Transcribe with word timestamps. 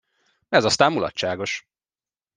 Ez 0.49 0.63
aztán 0.63 0.91
mulatságos! 0.93 1.67